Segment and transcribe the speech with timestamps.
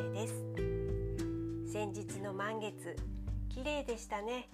[0.00, 1.72] ェです。
[1.72, 2.96] 先日の満月
[3.48, 4.48] 綺麗でしたね。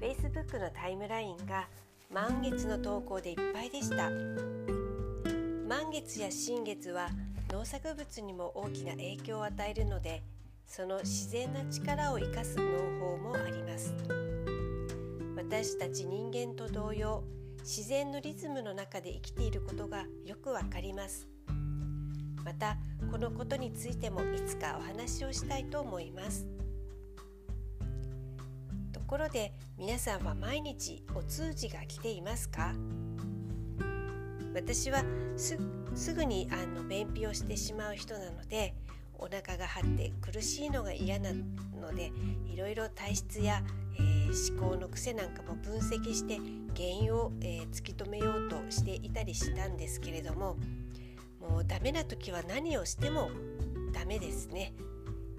[0.00, 1.68] Facebook のタイムラインが
[2.12, 4.10] 満月の投稿でいっぱいでした。
[5.68, 7.08] 満月や新月は
[7.50, 10.22] 農作物にも大きな影響を与えるので
[10.66, 12.64] その自然な力を生かす農
[13.00, 13.94] 法もあります。
[15.36, 17.22] 私たち人間と同様
[17.60, 21.33] 自然のリズムの中で生きていることがよくわかります。
[22.44, 22.76] また
[23.10, 26.46] このことについてもいつかお話をしたいと思います。
[28.92, 32.74] ところで皆さんは毎日お通じが来ていますか？
[34.54, 35.02] 私は
[35.36, 35.56] す
[36.14, 38.74] ぐにあの便秘をしてしまう人なので
[39.14, 42.12] お腹が張って苦しいのが嫌なので
[42.46, 43.62] いろいろ体質や、
[43.98, 46.38] えー、思考の癖なんかも分析して
[46.74, 50.56] 原因を、えー、突き止めようとしていたりしたんですけれども
[51.48, 53.30] もうダメな時は何をしても
[53.92, 54.74] ダメですね。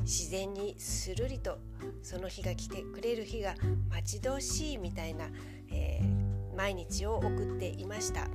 [0.02, 1.58] 自然にするりと
[2.04, 3.56] その日が来てくれる日が
[3.90, 5.26] 待ち遠しいみたいな、
[5.72, 8.28] えー、毎日を送っていました。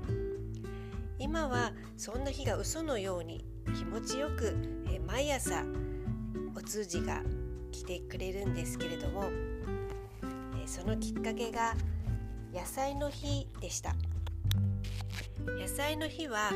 [1.19, 3.45] 今はそんな日が嘘のように
[3.77, 5.65] 気持ちよく、えー、毎朝
[6.57, 7.23] お通じが
[7.71, 9.25] 来てくれるんですけれども、
[10.61, 11.75] えー、そのきっかけが
[12.53, 13.95] 野菜の日でした。
[15.47, 16.51] 野菜の日は、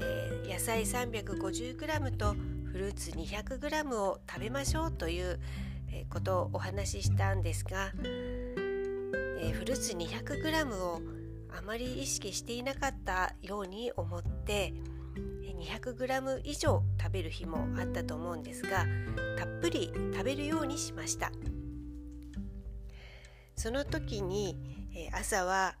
[0.00, 2.34] え、野菜 350g と
[2.72, 5.38] フルーツ 200g を食べましょうという
[6.08, 7.92] ことをお話ししたんですが、
[9.40, 11.02] え、フルーツ 200g を
[11.56, 14.74] あまり意識していなかったように思って
[15.56, 18.86] 200g 以上食べる日もあったと思うんですが
[19.38, 21.30] たっぷり食べるようにしました。
[23.54, 24.56] その時に
[25.12, 25.76] 朝は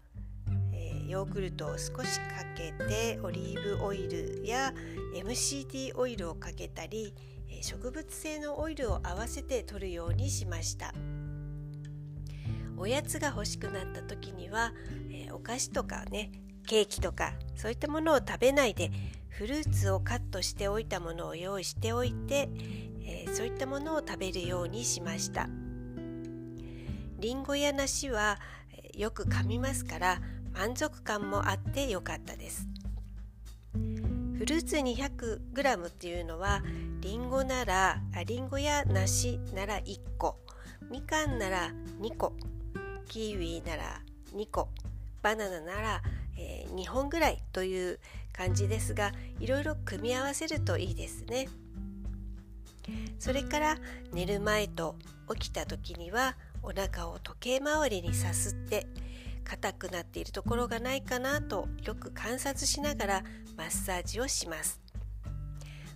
[1.10, 4.72] ヨーグルトを少しかけてオリーブオイルや
[5.12, 7.12] MCT オイルをかけたり
[7.62, 10.94] 植物性のオイルを合わせて摂るようにしました。
[12.76, 14.72] おやつが欲しくなった時には、
[15.32, 16.30] お菓子とかね
[16.64, 18.92] ケーキとかそういったものを食べないで
[19.28, 22.48] フルーツをカットしておいたものを用意しておいて、
[23.04, 25.48] え、そういったものを食べるようにしました。
[27.18, 28.38] りんごや梨は
[28.94, 30.20] よく噛みますから
[30.52, 32.66] 満足感もあってよかったです。
[34.38, 36.62] フルーツ 200g っていうのは
[37.00, 40.38] りんごならりんごや梨なら1個
[40.90, 42.32] みかんなら2個
[43.06, 44.00] キウイなら
[44.34, 44.68] 2個
[45.22, 46.02] バナナなら、
[46.38, 48.00] えー、2本ぐらいという
[48.32, 51.48] 感じですがいろいろ組み合わせるといいですね。
[53.18, 53.76] それから
[54.12, 54.96] 寝る前と
[55.34, 58.86] 起きた時にはお腹を時計回りにさすって
[59.50, 63.24] 硬くなっているところがないかなとよく観察しながら
[63.56, 64.80] マッサージをします。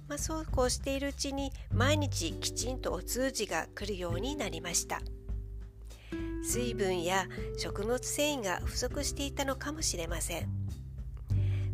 [0.09, 5.01] まあ、そうこうしているうちに毎日きちんとお通じが来るようになりました。
[6.43, 7.27] 水分や
[7.57, 10.49] 食物繊維が不足していたのかもしれません。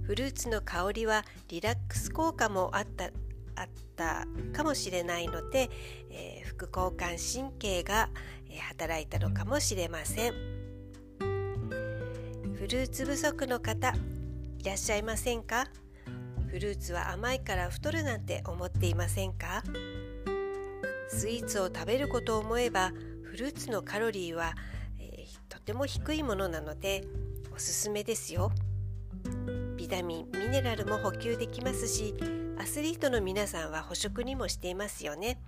[0.03, 3.07] フルーツの香りはリラックス効果もあった
[3.57, 5.71] あったかもしれないので、
[6.11, 8.11] えー、副交感神経が、
[8.51, 10.60] え、働いたのかもしれません。
[12.71, 15.67] フルーツ不足の方いらっしゃいませんか？
[16.53, 19.65] フルーツは甘いから太るなんて思っていませんか？
[21.09, 22.93] スイーツを食べることを思えば
[23.25, 24.55] フルーツのカロリーは、
[25.01, 27.03] えー、とても低いものなので
[27.53, 28.53] おすすめですよ。
[29.77, 32.15] ビタミンミネラルも補給できますし
[32.57, 35.41] アスリートの皆さんは捕食にもしていますよね。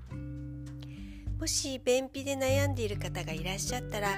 [1.38, 4.08] もし便秘で悩んでいる方がいらっしゃったら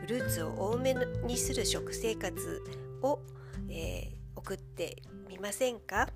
[0.00, 0.94] フルーツを多め
[1.26, 2.62] にする食生活
[3.02, 3.20] を、
[3.68, 6.08] えー、送ってみませんか？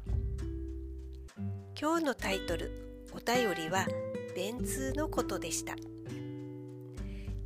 [1.79, 3.87] 今日のタイトルお便りは
[4.35, 5.75] 便通のことでした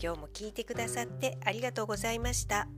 [0.01, 2.69] 今日も聞いてくださってありがとうございました。